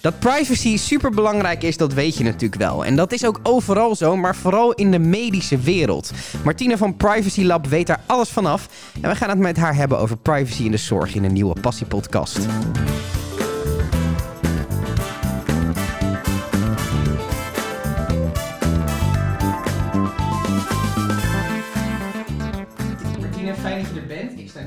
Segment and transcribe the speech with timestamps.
[0.00, 2.84] Dat privacy super belangrijk is, dat weet je natuurlijk wel.
[2.84, 6.10] En dat is ook overal zo, maar vooral in de medische wereld.
[6.44, 8.68] Martine van Privacy Lab weet daar alles vanaf.
[9.00, 11.60] En we gaan het met haar hebben over privacy in de zorg in een nieuwe
[11.60, 12.38] Passiepodcast.
[12.38, 13.15] Martine,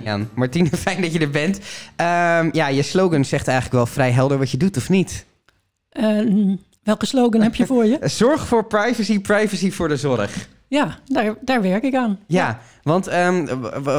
[0.08, 0.30] aan.
[0.34, 1.60] Martine, fijn dat je er bent.
[1.96, 5.26] Ehm, ja, je slogan zegt eigenlijk wel vrij helder wat je doet, of niet?
[5.94, 8.00] Uh, welke slogan heb je voor je?
[8.10, 10.48] Zorg voor privacy, privacy voor de zorg.
[10.68, 12.20] Ja, daar, daar werk ik aan.
[12.28, 13.48] Ja, want um,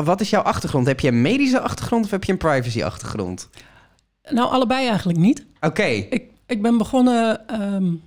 [0.05, 0.87] wat is jouw achtergrond?
[0.87, 3.49] Heb je een medische achtergrond of heb je een privacy achtergrond?
[4.31, 5.45] Nou, allebei eigenlijk niet.
[5.61, 5.83] Oké.
[5.83, 8.03] Ik, ik ben begonnen um,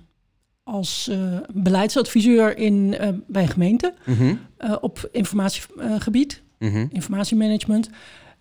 [0.64, 4.40] als uh, beleidsadviseur in, uh, bij een gemeente mm -hmm.
[4.58, 6.88] uh, op informatiegebied, mm -hmm.
[6.92, 7.90] informatiemanagement.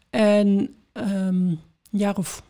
[0.10, 0.48] En
[0.94, 1.60] um,
[1.92, 2.44] een jaar of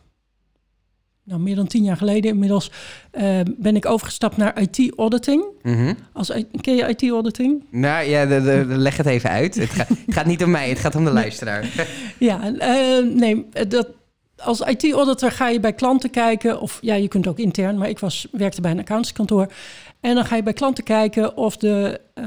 [1.24, 2.70] nou, meer dan tien jaar geleden inmiddels
[3.12, 5.44] uh, ben ik overgestapt naar IT-auditing.
[5.62, 5.96] Mm -hmm.
[6.12, 7.64] Als, ken je IT-auditing?
[7.70, 9.54] Nou ja, de, de, de, leg het even uit.
[9.54, 11.88] Het, ga, het, gaat niet om mij, het gaat om de luisteraar.
[12.18, 13.88] ja, uh, nee, dat,
[14.36, 16.60] als IT-auditor ga je bij klanten kijken...
[16.60, 19.52] of ja, je kunt ook intern, maar ik was, werkte bij een accountantskantoor...
[20.00, 22.24] en dan ga je bij klanten kijken of de uh,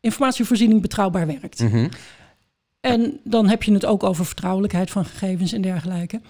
[0.00, 1.60] informatievoorziening betrouwbaar werkt.
[1.60, 1.88] Mm -hmm.
[2.80, 6.20] En dan heb je het ook over vertrouwelijkheid van gegevens en dergelijke.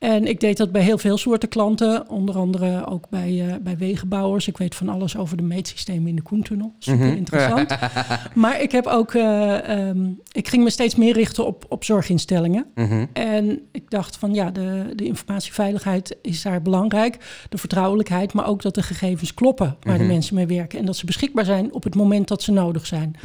[0.00, 3.76] En ik deed dat bij heel veel soorten klanten, onder andere ook bij, uh, bij
[3.76, 4.48] wegenbouwers.
[4.48, 6.74] Ik weet van alles over de meetsystemen in de Koentunnel.
[6.78, 7.16] Super mm -hmm.
[7.16, 7.76] interessant.
[8.34, 12.66] maar ik heb ook, uh, um, ik ging me steeds meer richten op, op zorginstellingen.
[12.74, 13.08] Mm -hmm.
[13.12, 17.44] En ik dacht van ja, de, de informatieveiligheid is daar belangrijk.
[17.48, 20.08] De vertrouwelijkheid, maar ook dat de gegevens kloppen waar mm -hmm.
[20.08, 20.78] de mensen mee werken.
[20.78, 23.16] En dat ze beschikbaar zijn op het moment dat ze nodig zijn.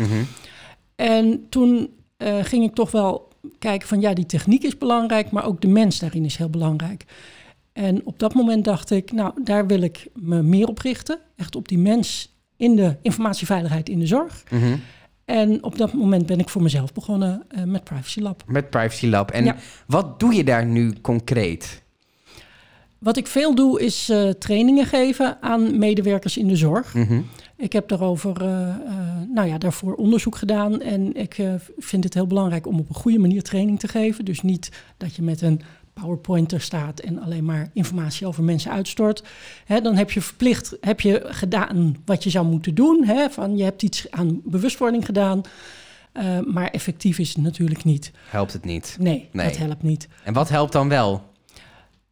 [0.96, 1.90] En toen
[2.26, 3.28] uh, ging ik toch wel
[3.60, 7.06] kijken van ja, die techniek is belangrijk, maar ook de mens daarin is heel belangrijk.
[7.74, 11.20] En op dat moment dacht ik, nou, daar wil ik me meer op richten.
[11.36, 14.44] Echt op die mens in de informatieveiligheid in de zorg.
[14.50, 14.82] Mm -hmm.
[15.26, 18.44] En op dat moment ben ik voor mezelf begonnen uh, met Privacy Lab.
[18.48, 19.32] Met Privacy Lab.
[19.32, 19.56] En ja.
[19.88, 21.84] wat doe je daar nu concreet?
[23.06, 26.94] Wat ik veel doe is uh, trainingen geven aan medewerkers in de zorg.
[26.94, 27.26] Mm -hmm.
[27.58, 28.76] Ik heb daarover, uh, uh,
[29.34, 30.82] nou ja, daarvoor onderzoek gedaan.
[30.82, 31.42] En ik
[31.78, 34.26] vind het heel belangrijk om op een goede manier training te geven.
[34.26, 35.62] Dus niet dat je met een
[35.94, 39.24] PowerPointer staat en alleen maar informatie over mensen uitstort.
[39.66, 43.04] Hè, dan heb je verplicht, heb je gedaan wat je zou moeten doen.
[43.06, 45.42] Hè, van je hebt iets aan bewustwording gedaan.
[46.46, 48.12] maar effectief is het natuurlijk niet.
[48.30, 48.96] Helpt het niet?
[49.00, 49.48] Nee, nee.
[49.48, 50.08] dat helpt niet.
[50.24, 51.34] En wat helpt dan wel?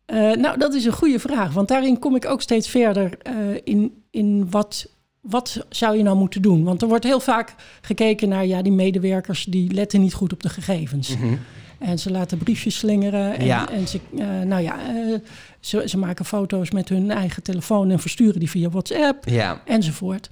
[0.06, 1.54] Nou, dat is een goede vraag.
[1.54, 3.18] Want daarin kom ik ook steeds verder
[3.64, 4.88] in, in wat
[5.24, 6.64] wat zou je nou moeten doen?
[6.64, 10.44] Want er wordt heel vaak gekeken naar, ja, die medewerkers die letten niet goed op
[10.44, 11.16] de gegevens.
[11.18, 11.40] Mm -hmm.
[11.80, 13.38] En ze laten briefjes slingeren.
[13.38, 13.70] En, ja.
[13.70, 15.18] en ze, uh, nou ja, uh,
[15.60, 19.62] ze, ze, maken foto's met hun eigen telefoon en versturen die via WhatsApp ja.
[19.66, 20.30] enzovoort.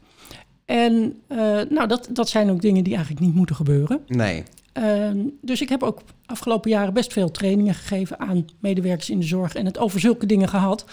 [0.65, 0.93] En
[1.27, 1.37] uh,
[1.69, 3.99] nou, dat, dat zijn ook dingen die eigenlijk niet moeten gebeuren.
[4.07, 4.43] Nee.
[4.73, 9.25] Ehm, dus ik heb ook afgelopen jaren best veel trainingen gegeven aan medewerkers in de
[9.25, 10.85] zorg en het over zulke dingen gehad.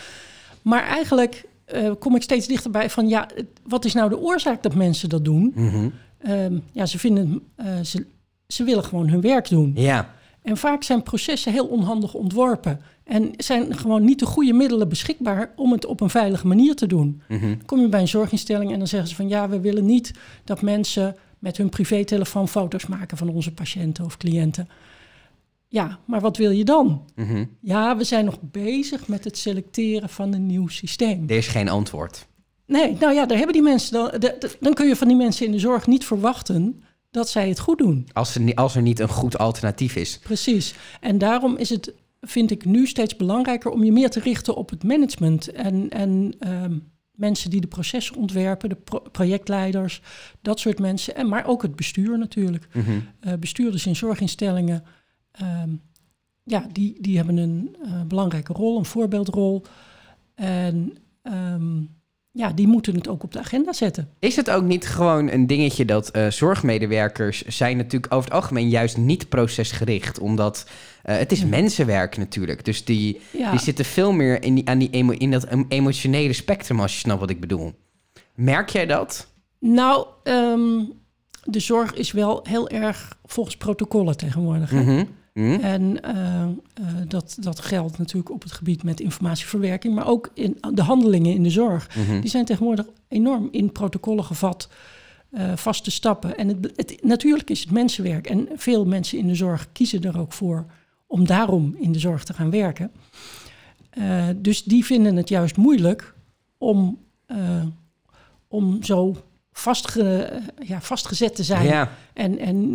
[0.62, 1.44] Maar eigenlijk
[1.74, 3.28] uh, kom ik steeds dichterbij van ja,
[3.66, 5.52] wat is nou de oorzaak dat mensen dat doen?
[5.54, 5.92] Mm -hmm.
[6.28, 8.06] um, ja, ze vinden, uh, ze,
[8.46, 9.72] ze willen gewoon hun werk doen.
[9.74, 10.14] Ja.
[10.42, 12.80] En vaak zijn processen heel onhandig ontworpen.
[13.04, 16.86] En zijn gewoon niet de goede middelen beschikbaar om het op een veilige manier te
[16.86, 17.22] doen.
[17.28, 17.48] Mm -hmm.
[17.56, 20.12] Dan kom je bij een zorginstelling en dan zeggen ze van ja, we willen niet
[20.44, 24.68] dat mensen met hun privételefoon foto's maken van onze patiënten of cliënten.
[25.68, 27.04] Ja, maar wat wil je dan?
[27.14, 27.56] Mm -hmm.
[27.60, 31.24] Ja, we zijn nog bezig met het selecteren van een nieuw systeem.
[31.28, 32.26] Er is geen antwoord.
[32.66, 35.16] Nee, nou ja, daar hebben die mensen dan, de, de, dan kun je van die
[35.16, 38.08] mensen in de zorg niet verwachten dat zij het goed doen.
[38.12, 40.18] Als er, als er niet een goed alternatief is.
[40.18, 40.74] Precies.
[41.00, 44.70] En daarom is het, vind ik nu steeds belangrijker om je meer te richten op
[44.70, 50.02] het management en, en um, mensen die de processen ontwerpen, de pro projectleiders,
[50.42, 51.14] dat soort mensen.
[51.14, 52.68] En maar ook het bestuur natuurlijk.
[52.72, 53.08] Mm -hmm.
[53.20, 54.84] uh, bestuurders in zorginstellingen.
[55.42, 55.80] Um,
[56.44, 59.64] ja, die, die hebben een uh, belangrijke rol, een voorbeeldrol.
[60.34, 61.96] En um,
[62.32, 64.08] ja, die moeten het ook op de agenda zetten.
[64.18, 68.68] Is het ook niet gewoon een dingetje dat uh, zorgmedewerkers zijn natuurlijk over het algemeen
[68.68, 70.66] juist niet procesgericht, omdat
[71.06, 71.46] uh, het is ja.
[71.46, 72.64] mensenwerk natuurlijk.
[72.64, 73.50] Dus die, ja.
[73.50, 76.98] die zitten veel meer in, die, aan die emo, in dat emotionele spectrum, als je
[76.98, 77.72] snapt wat ik bedoel.
[78.34, 79.28] Merk jij dat?
[79.58, 80.92] Nou, um,
[81.44, 84.72] de zorg is wel heel erg volgens protocollen tegenwoordig.
[84.72, 85.08] Mm -hmm.
[85.34, 85.60] Mm.
[85.60, 86.42] En uh,
[86.80, 91.34] uh, dat, dat geldt natuurlijk op het gebied met informatieverwerking, maar ook in de handelingen
[91.34, 91.96] in de zorg.
[91.96, 92.20] Mm -hmm.
[92.20, 94.68] Die zijn tegenwoordig enorm in protocollen gevat,
[95.30, 96.36] uh, vaste stappen.
[96.36, 100.18] En het, het, natuurlijk is het mensenwerk en veel mensen in de zorg kiezen er
[100.18, 100.66] ook voor
[101.06, 102.90] om daarom in de zorg te gaan werken.
[104.36, 106.14] dus die vinden het juist moeilijk
[106.58, 106.98] om,
[108.48, 109.16] om zo
[109.58, 111.88] vastge, ja, vastgezet te zijn.
[112.12, 112.72] En, en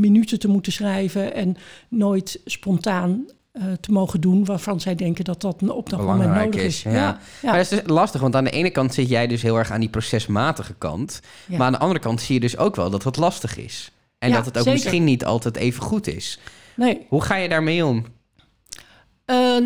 [0.00, 1.56] minuten te moeten schrijven en
[1.88, 6.62] nooit spontaan uh, te mogen doen waarvan zij denken dat dat op dat moment nodig
[6.62, 6.82] is.
[6.82, 6.92] Ja.
[6.92, 7.18] Ja.
[7.42, 9.70] Maar dat is dus lastig, want aan de ene kant zit jij dus heel erg
[9.70, 11.20] aan die procesmatige kant.
[11.46, 13.92] Maar aan de andere kant zie je dus ook wel dat het lastig is.
[14.18, 16.38] En dat het ook misschien niet altijd even goed is.
[16.76, 17.06] Nee.
[17.08, 18.04] Hoe ga je daarmee om?
[19.26, 19.56] Uh,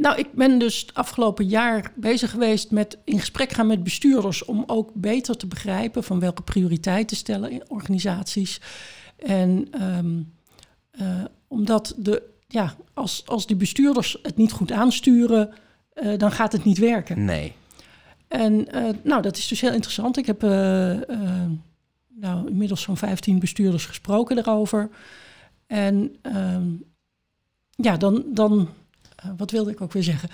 [0.00, 4.44] nou, ik ben dus het afgelopen jaar bezig geweest met in gesprek gaan met bestuurders
[4.44, 8.60] om ook beter te begrijpen van welke prioriteiten stellen in organisaties.
[9.16, 10.32] En um,
[11.00, 15.50] uh, omdat de ja, als, als die bestuurders het niet goed aansturen,
[16.02, 17.24] uh, dan gaat het niet werken.
[17.24, 17.52] Nee.
[18.28, 20.16] En uh, nou, dat is dus heel interessant.
[20.16, 20.40] Ik heb
[22.08, 24.90] nou, inmiddels zo'n 15 bestuurders gesproken daarover.
[25.66, 26.66] En ehm,
[27.70, 28.68] ja, dan, dan
[29.36, 30.28] wat wilde ik ook weer zeggen?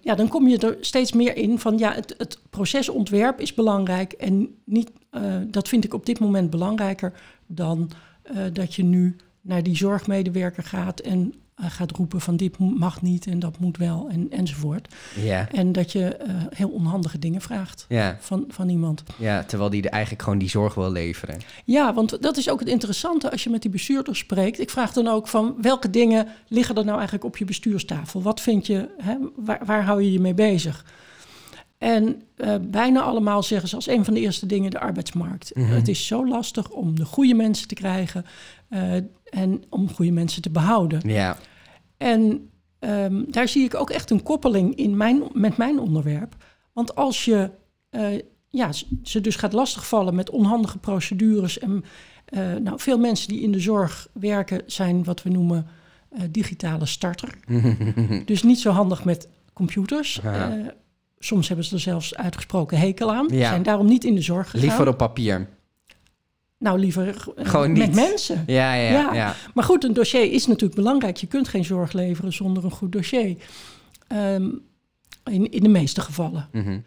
[0.00, 4.12] ja, dan kom je er steeds meer in van ja, het, het procesontwerp is belangrijk.
[4.12, 4.90] En niet,
[5.46, 7.12] dat vind ik op dit moment belangrijker
[7.46, 7.90] dan
[8.52, 13.26] dat je nu naar die zorgmedewerker gaat en uh, gaat roepen van dit mag niet
[13.26, 14.94] en dat moet wel en, enzovoort.
[15.14, 15.48] Ja.
[15.52, 18.16] En dat je uh, heel onhandige dingen vraagt ja.
[18.20, 19.02] van, van iemand.
[19.18, 21.40] Ja, terwijl die eigenlijk gewoon die zorg wil leveren.
[21.64, 24.60] Ja, want dat is ook het interessante als je met die bestuurder spreekt.
[24.60, 28.22] Ik vraag dan ook van welke dingen liggen er nou eigenlijk op je bestuurstafel?
[28.22, 30.84] Wat vind je, hè, waar, waar hou je je mee bezig?
[31.84, 35.50] En uh, bijna allemaal zeggen ze als een van de eerste dingen de arbeidsmarkt.
[35.54, 35.74] Mm -hmm.
[35.74, 38.24] Het is zo lastig om de goede mensen te krijgen.
[38.70, 38.94] Uh,
[39.24, 41.00] en om goede mensen te behouden.
[41.08, 41.36] Ja.
[41.96, 42.50] En
[42.80, 46.36] um, daar zie ik ook echt een koppeling in mijn, met mijn onderwerp.
[46.72, 47.50] Want als je
[47.90, 48.70] uh, ja,
[49.02, 51.58] ze dus gaat lastigvallen met onhandige procedures.
[51.58, 51.84] En
[52.62, 55.66] nou, veel mensen die in de zorg werken zijn wat we noemen
[56.30, 57.34] digitale starter.
[58.24, 60.20] dus niet zo handig met computers.
[60.22, 60.74] Ja.
[61.18, 63.28] Soms hebben ze er zelfs uitgesproken hekel aan.
[63.30, 63.48] Ja.
[63.48, 64.66] Zijn daarom niet in de zorg gegaan.
[64.66, 65.48] Liever op papier.
[66.58, 68.44] Nou, liever Gewoon met mensen.
[68.46, 71.16] Ja, ja, ja, ja, Maar goed, een dossier is natuurlijk belangrijk.
[71.16, 73.36] Je kunt geen zorg leveren zonder een goed dossier.
[74.12, 74.62] Um,
[75.24, 76.48] in, in de meeste gevallen.
[76.52, 76.84] Mm -hmm.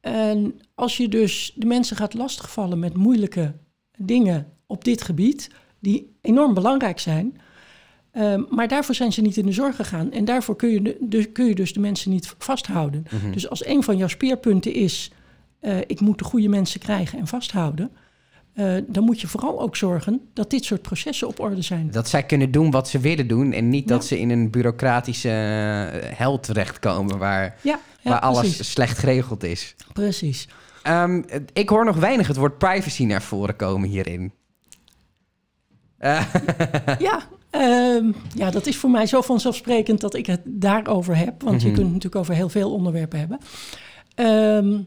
[0.00, 3.54] En als je dus de mensen gaat lastigvallen met moeilijke
[3.96, 7.40] dingen op dit gebied, die enorm belangrijk zijn,
[8.18, 10.12] um, maar daarvoor zijn ze niet in de zorg gegaan.
[10.12, 13.06] En daarvoor kun je, de, dus, kun je dus de mensen niet vasthouden.
[13.10, 13.32] Mm -hmm.
[13.32, 15.10] Dus als een van jouw speerpunten is,
[15.60, 17.90] uh, ik moet de goede mensen krijgen en vasthouden,
[18.54, 21.90] uh, dan moet je vooral ook zorgen dat dit soort processen op orde zijn.
[21.90, 25.28] Dat zij kunnen doen wat ze willen doen en niet dat ze in een bureaucratische
[25.28, 29.74] uh, hel terechtkomen waar, ja, ja, waar alles slecht geregeld is.
[29.92, 30.48] Precies.
[30.88, 34.32] Um, ik hoor nog weinig het woord privacy naar voren komen hierin.
[36.00, 36.34] Uh.
[36.98, 41.42] ja, um, ja, dat is voor mij zo vanzelfsprekend dat ik het daarover heb.
[41.42, 41.58] Want mm -hmm.
[41.58, 41.74] je mhm.
[41.74, 43.38] kunt het natuurlijk over heel veel onderwerpen hebben.
[44.16, 44.86] Um,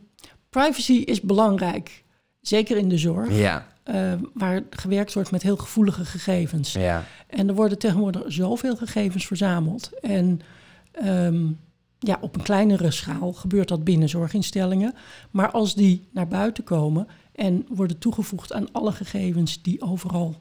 [0.49, 2.03] privacy is belangrijk.
[2.41, 3.37] Zeker in de zorg.
[3.37, 3.67] Ja.
[3.85, 6.73] Uh, waar gewerkt wordt met heel gevoelige gegevens.
[6.73, 7.03] Ja.
[7.27, 9.89] En er worden tegenwoordig zoveel gegevens verzameld.
[10.01, 10.41] En
[11.05, 11.59] um,
[11.99, 14.93] ja, op een kleinere schaal gebeurt dat binnen zorginstellingen.
[15.31, 20.35] Maar als die naar buiten komen en worden toegevoegd aan alle gegevens die overal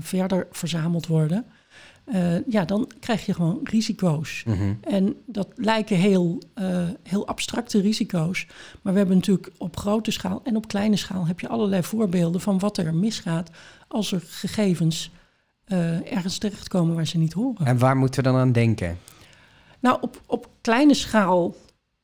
[0.00, 1.46] verder verzameld worden,
[2.14, 4.42] uh, ja, dan krijg je gewoon risico's.
[4.46, 4.78] Mm -hmm.
[4.80, 8.46] En dat lijken heel, uh, heel abstracte risico's.
[8.82, 12.40] Maar we hebben natuurlijk op grote schaal en op kleine schaal heb je allerlei voorbeelden
[12.40, 13.50] van wat er misgaat
[13.88, 15.10] als er gegevens
[16.04, 17.66] ergens terechtkomen waar ze niet horen.
[17.66, 18.98] En waar moeten we dan aan denken?
[19.80, 21.54] Nou, op, op kleine schaal,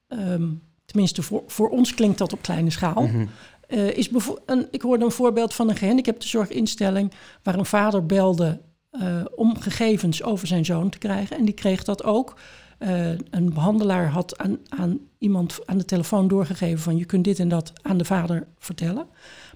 [0.09, 3.03] um, tenminste voor, voor ons klinkt dat op kleine schaal.
[3.03, 3.29] Mm -hmm.
[3.73, 4.11] Uh, is
[4.47, 7.13] een, ik hoorde een voorbeeld van een gehandicaptenzorginstelling
[7.43, 8.61] waar een vader belde
[8.93, 11.37] uh, om gegevens over zijn zoon te krijgen.
[11.37, 12.37] En die kreeg dat ook.
[12.79, 17.39] Uh, een behandelaar had aan, aan iemand aan de telefoon doorgegeven van je kunt dit
[17.39, 19.07] en dat aan de vader vertellen.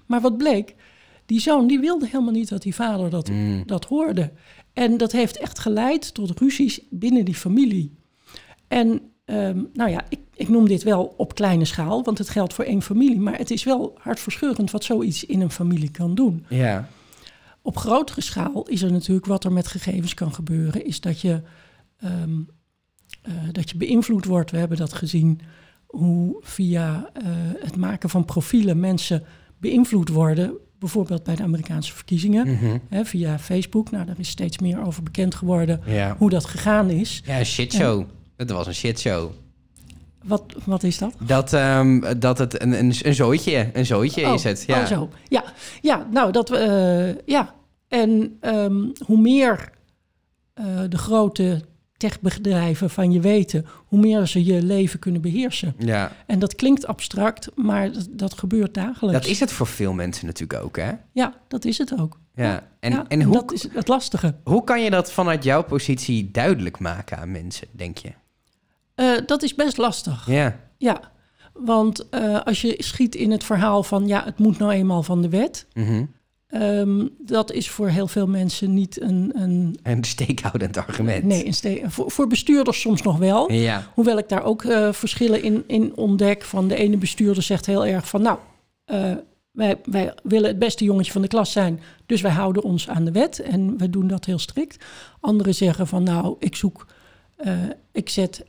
[0.05, 0.75] Maar wat bleek,
[1.25, 3.63] die zoon die wilde helemaal niet dat die vader dat, mm.
[3.65, 4.31] dat hoorde.
[4.73, 7.97] En dat heeft echt geleid tot ruzies binnen die familie.
[8.67, 12.53] En um, nou ja, ik, ik noem dit wel op kleine schaal, want het geldt
[12.53, 13.19] voor één familie.
[13.19, 16.45] Maar het is wel hartverscheurend wat zoiets in een familie kan doen.
[16.49, 16.87] Ja.
[17.61, 21.41] Op grotere schaal is er natuurlijk wat er met gegevens kan gebeuren, is dat je,
[22.03, 22.49] um,
[23.27, 24.51] uh, dat je beïnvloed wordt.
[24.51, 25.39] We hebben dat gezien
[25.85, 27.23] hoe via uh,
[27.59, 29.23] het maken van profielen mensen
[29.57, 30.53] beïnvloed worden.
[30.79, 32.81] Bijvoorbeeld bij de Amerikaanse verkiezingen, mm -hmm.
[32.89, 33.91] hè, via Facebook.
[33.91, 36.15] Nou, daar is steeds meer over bekend geworden ja.
[36.17, 37.21] hoe dat gegaan is.
[37.25, 38.05] Ja, een shitshow.
[38.37, 39.31] Het was een shitshow.
[40.23, 41.13] Wat, wat is dat?
[41.19, 44.63] Dat, um, dat het een, een, een zooitje, een zooitje oh, is het.
[44.67, 44.81] Ja.
[44.81, 45.09] Oh, zo.
[45.27, 45.43] Ja,
[45.81, 47.55] ja nou, dat, uh, ja,
[47.87, 49.69] en um, hoe meer
[50.59, 51.61] uh, de grote
[51.97, 55.75] techbedrijven van je weten, hoe meer ze je leven kunnen beheersen.
[55.77, 56.11] Ja.
[56.25, 59.21] En dat klinkt abstract, maar dat, dat gebeurt dagelijks.
[59.21, 60.91] Dat is het voor veel mensen natuurlijk ook, hè?
[61.11, 62.19] Ja, dat is het ook.
[62.35, 62.67] Ja.
[62.79, 64.35] En, Ja, en hoe, dat is het lastige.
[64.43, 68.11] hoe kan je dat vanuit jouw positie duidelijk maken aan mensen, denk je?
[68.97, 70.27] Eh, dat is best lastig.
[70.27, 70.59] Ja.
[70.77, 70.99] Ja,
[71.53, 75.21] want eh, als je schiet in het verhaal van ja, het moet nou eenmaal van
[75.21, 75.65] de wet.
[75.73, 76.05] Mhm.
[76.47, 79.31] ehm, dat is voor heel veel mensen niet een.
[79.35, 81.23] een Een steekhoudend argument.
[81.23, 83.51] nee, een voor, voor bestuurders soms nog wel.
[83.51, 83.91] Ja.
[83.93, 86.43] Hoewel ik daar ook eh, verschillen in, in ontdek.
[86.43, 88.39] Van de ene bestuurder zegt heel erg van nou,
[89.51, 91.79] wij, wij willen het beste jongetje van de klas zijn.
[92.05, 94.85] Dus wij houden ons aan de wet en we doen dat heel strikt.
[95.19, 96.87] Anderen zeggen van nou, ik zoek,
[97.91, 98.45] ik zet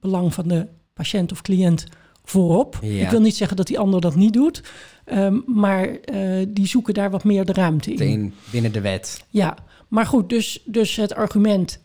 [0.00, 1.86] belang van de patiënt of cliënt
[2.28, 2.78] voorop.
[2.82, 3.04] Ja.
[3.04, 4.62] Ik wil niet zeggen dat die ander dat niet doet.
[5.04, 7.98] ehm, maar eh, die zoeken daar wat meer de ruimte in.
[7.98, 9.24] In, binnen de wet.
[9.28, 9.56] Ja,
[9.88, 11.80] maar goed, dus, dus het argument,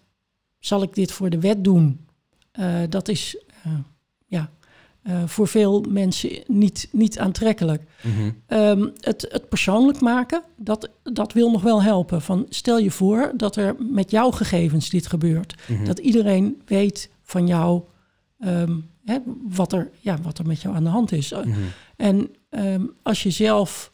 [0.59, 2.05] zal ik dit voor de wet doen?
[2.51, 3.71] Eh, dat is eh,
[4.25, 4.49] ja,
[5.25, 7.83] voor veel mensen niet, niet aantrekkelijk.
[8.01, 8.31] Mhm.
[8.47, 12.21] Ehm, het, het persoonlijk maken, dat, dat wil nog wel helpen.
[12.21, 15.55] Van, stel je voor dat er met jouw gegevens dit gebeurt.
[15.67, 15.85] Mhm.
[15.85, 17.83] Dat iedereen weet van jou
[18.43, 21.31] ehm, hè, wat, er, ja, wat er met jou aan de hand is.
[21.31, 21.59] Mhm.
[21.95, 23.91] En ehm, als je zelf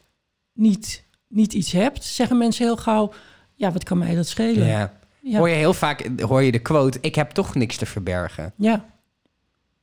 [0.52, 3.12] niet, niet iets hebt, zeggen mensen heel gauw...
[3.54, 4.66] ja, wat kan mij dat schelen?
[4.66, 4.98] Ja.
[5.20, 5.38] ja.
[5.38, 8.52] Hoor je heel vaak hoor je de quote: Ik heb toch niks te verbergen.
[8.56, 8.84] ja.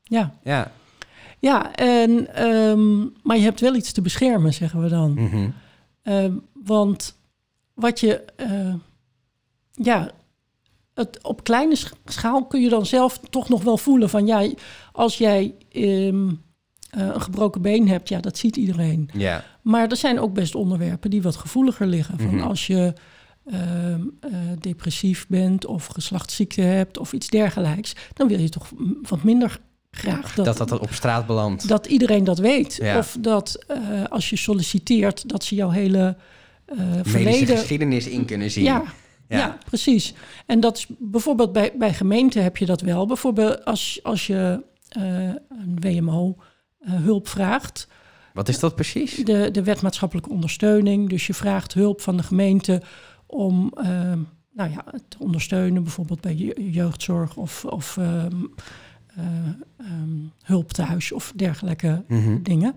[0.03, 0.33] ja.
[0.43, 0.71] Ja.
[1.39, 5.13] Ja, en, ehm, maar je hebt wel iets te beschermen, zeggen we dan.
[5.13, 5.49] Mhm.
[6.63, 7.17] Want
[7.73, 8.73] wat je, eh,
[9.71, 10.11] ja,
[10.97, 14.49] het, op kleine sch- schaal kun je dan zelf toch nog wel voelen van, ja,
[14.91, 16.29] als jij ehm,
[16.89, 19.09] eh, een gebroken been hebt, ja, dat ziet iedereen.
[19.13, 19.43] Ja.
[19.61, 22.19] Maar er zijn ook best onderwerpen die wat gevoeliger liggen.
[22.19, 22.47] Van Mhm.
[22.47, 22.93] als je
[23.51, 29.23] ehm, eh, depressief bent of geslachtsziekte hebt of iets dergelijks, dan wil je toch wat
[29.23, 29.59] minder
[29.91, 31.67] graag dat, Dat dat op straat belandt.
[31.67, 32.75] dat iedereen dat weet.
[32.81, 32.97] Ja.
[32.97, 33.77] Of dat eh,
[34.09, 36.17] als je solliciteert, dat ze jouw hele
[37.03, 37.57] verleden.
[37.57, 38.63] geschiedenis in kunnen zien.
[38.63, 38.83] Ja,
[39.27, 39.37] Ja.
[39.37, 39.57] ja.
[39.65, 40.13] precies.
[40.45, 43.05] En dat is bijvoorbeeld bij, bij gemeenten heb je dat wel.
[43.07, 45.03] Bijvoorbeeld als, als je eh,
[45.49, 46.35] een WMO
[46.79, 47.87] eh, hulp vraagt.
[48.33, 49.15] Wat is dat precies?
[49.15, 51.09] De, de wet maatschappelijke ondersteuning.
[51.09, 52.81] Dus je vraagt hulp van de gemeente
[53.25, 54.19] om ehm,
[54.53, 58.35] nou ja, te ondersteunen, bijvoorbeeld bij je- jeugdzorg of, of ehm,
[59.15, 59.23] eh,
[59.77, 60.09] ehm,
[60.43, 62.41] hulp thuis of dergelijke Mhm.
[62.43, 62.75] dingen.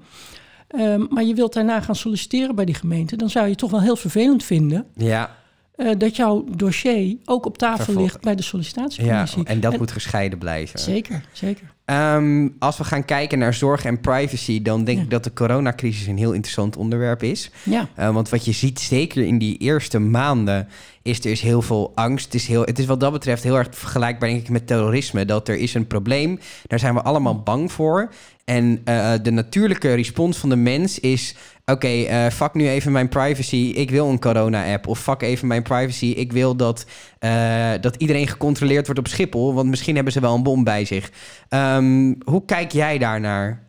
[1.09, 3.81] Maar je wilt daarna gaan solliciteren bij die gemeente, dan zou je het toch wel
[3.83, 5.37] heel vervelend vinden Ja,
[5.81, 9.45] eh, dat jouw dossier ook op tafel Vervolg- ligt bij de ja, sollicitatiecommissie.
[9.45, 10.79] en dat moet gescheiden blijven.
[10.79, 11.65] Zeker, zeker.
[11.85, 15.05] Ehm, als we gaan kijken naar zorg en privacy, dan denk Ja.
[15.05, 17.51] ik dat de coronacrisis een heel interessant onderwerp is.
[17.63, 20.69] Ja, Uh, want wat je ziet, zeker in die eerste maanden,
[21.03, 22.25] is er is heel veel angst.
[22.25, 25.25] Het is, heel, het is wat dat betreft heel erg vergelijkbaar denk ik, met terrorisme.
[25.25, 28.13] Dat er is een probleem, daar zijn we allemaal bang voor.
[28.45, 31.35] En uh, de natuurlijke respons van de mens is...
[31.65, 34.87] oké, eh, fuck nu even mijn privacy, ik wil een corona-app.
[34.87, 36.87] Of fuck even mijn privacy, ik wil dat,
[37.21, 39.55] uh, dat iedereen gecontroleerd wordt op Schiphol...
[39.55, 41.11] want misschien hebben ze wel een bom bij zich.
[41.49, 43.69] Um, hoe kijk jij daarnaar?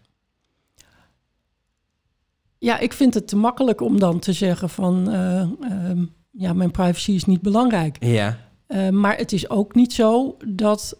[2.58, 5.14] Ja, ik vind het te makkelijk om dan te zeggen van...
[5.14, 7.98] Um, ja, mijn privacy is niet belangrijk.
[8.00, 8.38] Ja.
[8.68, 10.98] Uh, maar het is ook niet zo dat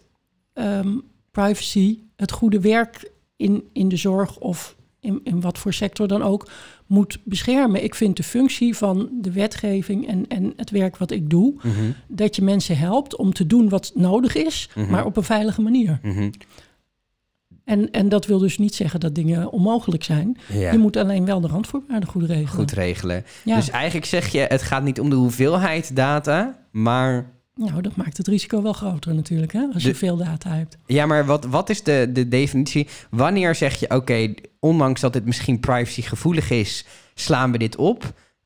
[0.54, 4.38] um, privacy het goede werk in, in de zorg...
[4.38, 6.48] of in, in wat voor sector dan ook
[6.86, 7.84] moet beschermen.
[7.84, 11.54] Ik vind de functie van de wetgeving en, en het werk wat ik doe...
[11.62, 11.94] Mm-hmm.
[12.08, 14.68] dat je mensen helpt om te doen wat nodig is...
[14.74, 14.92] Mm-hmm.
[14.92, 15.98] maar op een veilige manier.
[16.02, 16.30] Mm-hmm.
[17.72, 20.38] En, en dat wil dus niet zeggen dat dingen onmogelijk zijn.
[20.48, 20.72] Ja.
[20.72, 22.48] Je moet alleen wel de randvoorwaarden goed regelen.
[22.48, 23.24] Goed regelen.
[23.44, 23.56] Ja.
[23.56, 27.30] Dus eigenlijk zeg je, het gaat niet om de hoeveelheid data, maar...
[27.54, 29.66] Nou, dat maakt het risico wel groter natuurlijk, hè?
[29.72, 30.78] als De- je veel data hebt.
[30.86, 32.88] Ja, maar wat, wat is de, de definitie?
[33.10, 38.02] Wanneer zeg je, oké, ondanks dat het misschien privacygevoelig is, slaan we dit op?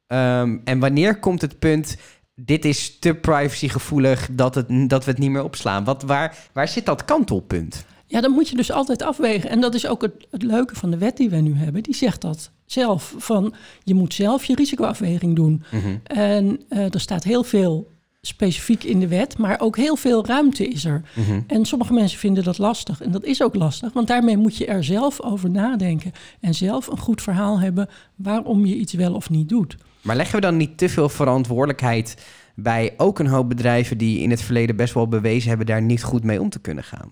[0.07, 1.97] Um, en wanneer komt het punt,
[2.35, 5.85] dit is te privacygevoelig dat, het, dat we het niet meer opslaan?
[5.85, 7.85] Wat, waar, waar zit dat kantelpunt?
[8.07, 9.51] Ja, dan moet je dus altijd afwegen.
[9.51, 11.83] En dat is ook het, het leuke van de wet die we nu hebben.
[11.83, 13.15] Die zegt dat zelf.
[13.19, 15.63] Van, je moet zelf je risicoafweging doen.
[15.71, 16.01] Mm-hmm.
[16.05, 20.69] En uh, er staat heel veel specifiek in de wet, maar ook heel veel ruimte
[20.69, 21.03] is er.
[21.15, 21.45] Mm-hmm.
[21.47, 23.01] En sommige mensen vinden dat lastig.
[23.01, 26.13] En dat is ook lastig, want daarmee moet je er zelf over nadenken.
[26.41, 29.77] En zelf een goed verhaal hebben waarom je iets wel of niet doet.
[30.03, 32.17] Maar leggen we dan niet te veel verantwoordelijkheid
[32.55, 36.03] bij ook een hoop bedrijven die in het verleden best wel bewezen hebben daar niet
[36.03, 37.09] goed mee om te kunnen gaan?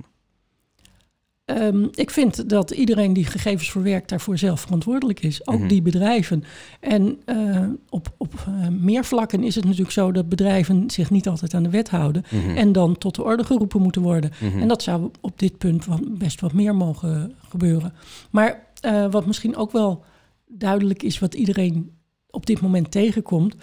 [1.45, 5.47] Ehm, ik vind dat iedereen die gegevens verwerkt daarvoor zelf verantwoordelijk is.
[5.47, 5.69] Ook Mhm.
[5.69, 6.45] die bedrijven.
[6.81, 11.29] En eh, op, op eh, meer vlakken is het natuurlijk zo dat bedrijven zich niet
[11.29, 12.25] altijd aan de wet houden.
[12.31, 12.57] Mhm.
[12.57, 14.33] En dan tot de orde geroepen moeten worden.
[14.41, 14.59] Mhm.
[14.61, 17.93] En dat zou op dit punt wat, best wat meer mogen gebeuren.
[18.31, 20.05] Maar eh, wat misschien ook wel
[20.49, 21.91] duidelijk is, wat iedereen
[22.31, 23.55] op dit moment tegenkomt.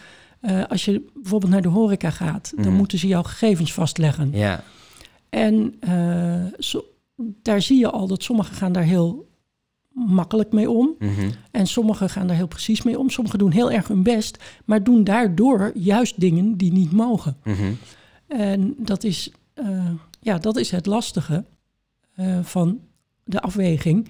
[0.67, 4.29] als je bijvoorbeeld naar de horeca gaat, dan moeten ze jouw gegevens vastleggen.
[4.33, 4.63] Ja.
[5.29, 5.73] En
[6.59, 6.83] zo-
[7.41, 9.29] daar zie je al dat sommigen gaan daar heel
[9.91, 10.95] makkelijk mee om.
[10.99, 11.29] Mhm.
[11.51, 13.09] En sommigen gaan daar heel precies mee om.
[13.09, 17.37] Sommigen doen heel erg hun best, maar doen daardoor juist dingen die niet mogen.
[17.43, 17.73] Mhm.
[18.27, 21.45] En dat is, eh, ja, dat is het lastige
[22.15, 22.79] eh, van
[23.23, 24.09] de afweging.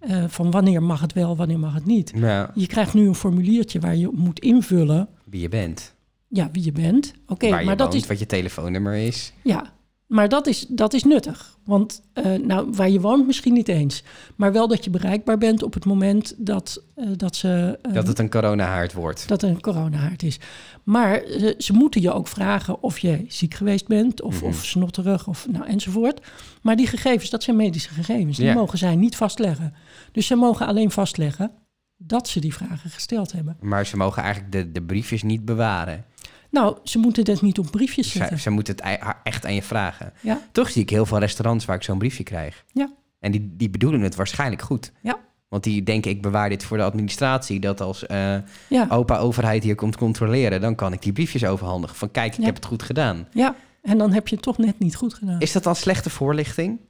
[0.00, 2.12] eh, van wanneer mag het wel, wanneer mag het niet.
[2.16, 5.94] Ja, Je krijgt nu een formuliertje waar je moet invullen wie je bent.
[6.28, 7.14] ja, wie je bent.
[7.26, 9.32] Oké, maar dat is wat je telefoonnummer is.
[9.42, 9.72] Ja,
[10.10, 11.58] maar dat is, dat is nuttig.
[11.64, 14.02] Want eh, nou, waar je woont misschien niet eens.
[14.36, 18.06] Maar wel dat je bereikbaar bent op het moment dat, eh, dat, ze, eh, Dat
[18.06, 19.28] het een coronahaard wordt.
[19.28, 20.38] dat er een coronahaard is.
[20.84, 24.22] Maar eh, ze moeten je ook vragen of je ziek geweest bent...
[24.22, 24.44] of, Mhm.
[24.44, 26.20] of snotterig of, nou, enzovoort.
[26.62, 28.36] Maar die gegevens, dat zijn medische gegevens.
[28.36, 28.54] Die Ja.
[28.54, 29.74] mogen zij niet vastleggen.
[30.12, 31.50] Dus ze mogen alleen vastleggen
[31.96, 33.56] dat ze die vragen gesteld hebben.
[33.60, 36.04] Maar ze mogen eigenlijk de, de briefjes niet bewaren.
[36.50, 38.38] Nou, ze moeten dat niet op briefjes Ze, zetten.
[38.38, 40.12] ze moeten het echt aan je vragen.
[40.20, 40.40] Ja.
[40.52, 42.64] Toch zie ik heel veel restaurants waar ik zo'n briefje krijg.
[42.72, 42.92] Ja.
[43.20, 44.92] En die, die bedoelen het waarschijnlijk goed.
[45.02, 45.18] Ja.
[45.48, 47.60] Want die denken, ik bewaar dit voor de administratie.
[47.60, 48.36] Dat als eh,
[48.68, 48.86] Ja.
[48.88, 50.60] opa overheid hier komt controleren...
[50.60, 51.96] dan kan ik die briefjes overhandigen.
[51.96, 52.44] Van kijk, ik Ja.
[52.44, 53.28] heb het goed gedaan.
[53.32, 55.40] ja, en dan heb je het toch net niet goed gedaan.
[55.40, 56.80] Is dat dan slechte voorlichting?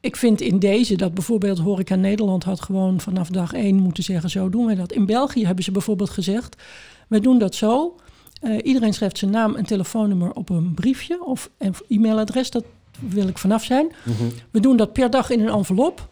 [0.00, 4.30] Ik vind in deze dat bijvoorbeeld Horeca Nederland had gewoon vanaf dag één moeten zeggen:
[4.30, 4.92] zo doen wij dat.
[4.92, 6.62] In België hebben ze bijvoorbeeld gezegd:
[7.08, 7.96] wij doen dat zo.
[8.40, 12.50] Eh, iedereen schrijft zijn naam en telefoonnummer op een briefje of een e-mailadres.
[12.50, 12.64] Dat
[13.00, 13.92] wil ik vanaf zijn.
[14.50, 16.08] We doen dat per dag in een envelop.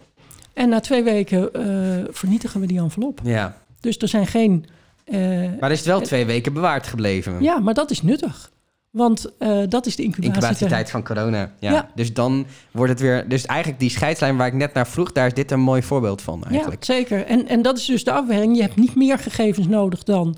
[0.53, 3.21] En na twee weken eh, vernietigen we die envelop.
[3.25, 3.57] Ja.
[3.81, 4.67] Dus er zijn geen.
[5.05, 7.43] eh, Maar er is het wel twee weken bewaard gebleven.
[7.43, 8.53] ja, maar dat is nuttig.
[8.91, 9.33] Want
[9.69, 10.43] dat is de incubatietijd.
[10.45, 11.53] Incubatietijd van corona.
[11.59, 11.73] Ja.
[11.73, 11.89] Ja.
[11.95, 13.29] Dus dan wordt het weer...
[13.29, 15.13] Dus eigenlijk die scheidslijn waar ik net naar vroeg...
[15.13, 16.85] daar is dit een mooi voorbeeld van eigenlijk.
[16.85, 17.27] Ja, zeker.
[17.27, 18.57] En, en dat is dus de afweging.
[18.57, 20.37] Je hebt niet meer gegevens nodig dan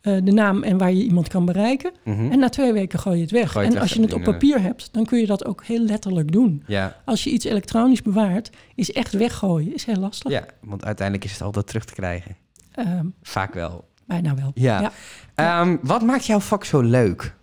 [0.00, 1.92] eh, de naam en waar je iemand kan bereiken.
[2.04, 2.30] Mhm.
[2.30, 3.52] En na twee weken gooi je het weg.
[3.52, 5.44] Gooi je het en als je het op eh, papier hebt, dan kun je dat
[5.44, 6.62] ook heel letterlijk doen.
[6.66, 6.96] Ja.
[7.04, 9.74] Als je iets elektronisch bewaart, is echt weggooien.
[9.74, 10.30] Is heel lastig.
[10.30, 12.36] ja, want uiteindelijk is het altijd terug te krijgen.
[12.72, 13.88] Ehm, Vaak wel.
[14.06, 14.50] bijna wel.
[14.54, 14.80] Ja.
[14.80, 14.92] Ja.
[15.34, 17.34] Ehm, wat maakt jouw vak zo leuk?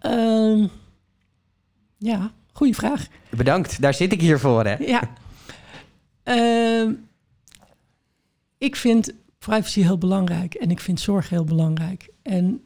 [0.00, 0.66] Ehm,
[1.98, 3.06] ja, goede vraag.
[3.30, 4.74] Bedankt, daar zit ik hier voor, hè?
[4.74, 5.02] Ja.
[8.58, 9.12] Ik vind
[9.46, 12.08] privacy heel belangrijk en ik vind zorg heel belangrijk.
[12.22, 12.64] En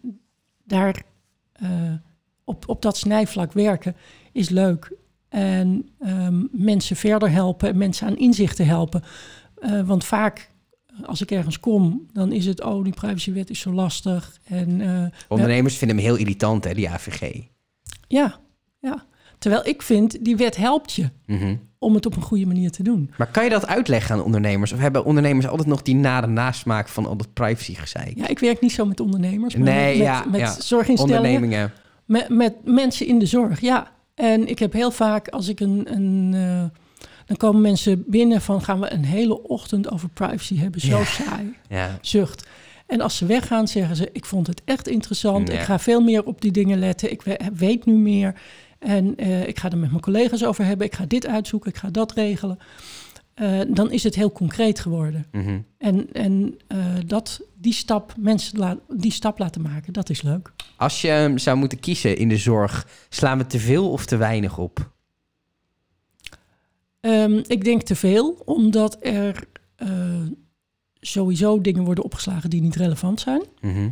[0.64, 1.02] daar
[1.52, 1.92] eh,
[2.44, 3.96] op, op dat snijvlak werken
[4.32, 4.92] is leuk.
[5.28, 9.02] En ehm, mensen verder helpen en mensen aan inzichten helpen.
[9.60, 10.50] Eh, want vaak,
[11.02, 12.62] als ik ergens kom, dan is het...
[12.62, 14.38] oh, die privacywet is zo lastig.
[14.44, 17.42] En eh, Ondernemers vinden hem heel irritant, hè, die AVG.
[18.08, 18.38] ja,
[18.78, 19.06] ja.
[19.40, 21.54] Terwijl ik vind, die wet helpt je Mhm.
[21.78, 23.10] om het op een goede manier te doen.
[23.18, 24.72] Maar kan je dat uitleggen aan ondernemers?
[24.72, 28.12] Of hebben ondernemers altijd nog die nare nasmaak van al dat privacy-gezeik?
[28.16, 30.54] Ja, ik werk niet zo met ondernemers, maar Nee, met, ja, met ja.
[30.60, 31.20] zorginstellingen.
[31.20, 31.72] Ondernemingen.
[32.04, 33.90] Met, met mensen in de zorg, ja.
[34.14, 35.86] En ik heb heel vaak, als ik een...
[35.92, 36.78] een eh,
[37.26, 38.62] dan komen mensen binnen van...
[38.62, 40.80] gaan we een hele ochtend over privacy hebben.
[40.80, 41.04] Zo Ja.
[41.04, 41.56] saai.
[41.68, 41.98] Ja.
[42.00, 42.48] Zucht.
[42.86, 44.08] En als ze weggaan, zeggen ze...
[44.12, 45.48] ik vond het echt interessant.
[45.48, 45.54] Ja.
[45.54, 47.10] Ik ga veel meer op die dingen letten.
[47.10, 48.34] Ik we- weet nu meer.
[48.80, 50.86] En eh, ik ga er met mijn collega's over hebben.
[50.86, 51.70] Ik ga dit uitzoeken.
[51.70, 52.58] Ik ga dat regelen.
[53.34, 55.26] Eh, dan is het heel concreet geworden.
[55.32, 55.58] Mhm.
[55.78, 60.52] En, en eh, dat, die, stap, mensen la- die stap laten maken, dat is leuk.
[60.76, 64.58] Als je zou moeten kiezen in de zorg, slaan we te veel of te weinig
[64.58, 64.90] op?
[67.00, 69.48] Ehm, ik denk te veel, omdat er
[71.00, 73.42] sowieso dingen worden opgeslagen die niet relevant zijn.
[73.60, 73.88] Mhm.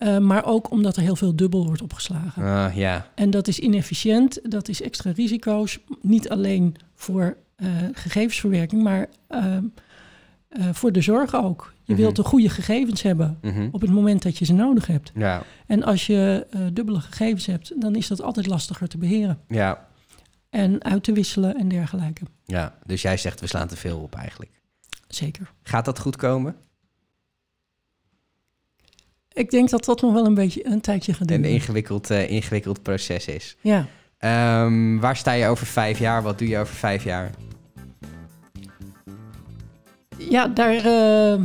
[0.00, 2.74] Eh, maar ook omdat er heel veel dubbel wordt opgeslagen.
[2.76, 3.06] Ja.
[3.14, 5.78] En dat is inefficiënt, dat is extra risico's.
[6.00, 9.64] Niet alleen voor eh, gegevensverwerking, maar ehm,
[10.48, 11.72] eh, voor de zorg ook.
[11.84, 12.02] Je Mhm.
[12.02, 13.68] wilt de goede gegevens hebben Mhm.
[13.72, 15.12] op het moment dat je ze nodig hebt.
[15.14, 15.42] Ja.
[15.66, 19.38] En als je dubbele gegevens hebt, dan is dat altijd lastiger te beheren.
[19.48, 19.86] Ja.
[20.50, 22.24] En uit te wisselen en dergelijke.
[22.44, 22.74] ja.
[22.86, 24.50] Dus jij zegt we slaan te veel op eigenlijk.
[25.08, 25.52] Zeker.
[25.62, 26.56] Gaat dat goed komen?
[29.32, 32.82] Ik denk dat dat nog wel een beetje een tijdje gaat Een ingewikkeld, eh, ingewikkeld
[32.82, 33.56] proces is.
[33.60, 33.86] Ja.
[34.18, 36.22] Ehm, waar sta je over vijf jaar?
[36.22, 37.30] Wat doe je over vijf jaar?
[40.30, 40.74] ja, daar.
[40.74, 41.40] eh,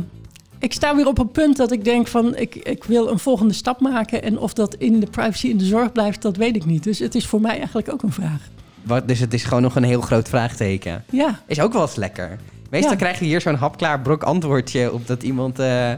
[0.58, 3.54] ik sta weer op een punt dat ik denk van ik, ik wil een volgende
[3.54, 4.22] stap maken.
[4.22, 6.84] En of dat in de privacy in de zorg blijft, dat weet ik niet.
[6.84, 8.48] Dus het is voor mij eigenlijk ook een vraag.
[8.82, 11.04] Wat, dus het is gewoon nog een heel groot vraagteken.
[11.10, 11.40] Ja.
[11.46, 12.38] Is ook wel eens lekker.
[12.70, 12.96] Meestal Ja.
[12.98, 15.58] krijg je hier zo'n hapklaar brok antwoordje op dat iemand...
[15.58, 15.90] eh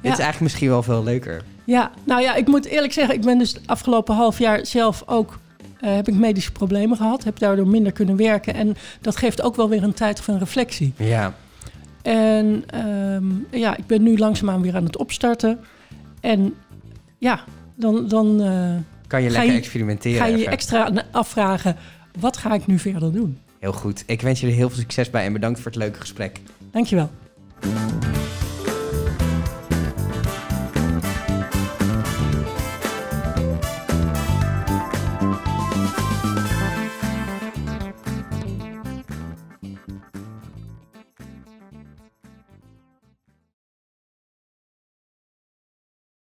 [0.00, 1.42] dit is eigenlijk misschien wel veel leuker.
[1.64, 5.02] Ja, nou ja, ik moet eerlijk zeggen, ik ben dus het afgelopen half jaar zelf
[5.06, 5.38] ook
[5.80, 9.56] eh, heb ik medische problemen gehad, heb daardoor minder kunnen werken en dat geeft ook
[9.56, 10.92] wel weer een tijd van reflectie.
[10.96, 11.34] Ja.
[12.02, 15.58] En ehm, ja, ik ben nu langzaamaan weer aan het opstarten
[16.20, 16.54] en
[17.18, 17.40] ja,
[17.74, 18.72] dan, dan eh,
[19.06, 20.18] Kan je lekker je- experimenteren.
[20.18, 20.52] ga je je even.
[20.52, 21.76] extra afvragen,
[22.20, 23.38] wat ga ik nu verder doen?
[23.64, 24.02] Heel goed.
[24.06, 26.40] Ik wens jullie heel veel succes bij en bedankt voor het leuke gesprek.
[26.70, 27.10] Dankjewel.